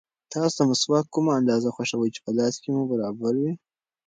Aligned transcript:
تاسو 0.33 0.55
د 0.59 0.61
مسواک 0.69 1.05
کومه 1.15 1.31
اندازه 1.39 1.69
خوښوئ 1.75 2.09
چې 2.15 2.19
په 2.25 2.31
لاس 2.37 2.55
کې 2.61 2.69
مو 2.75 2.83
برابر 2.91 3.33
وي؟ 3.41 3.53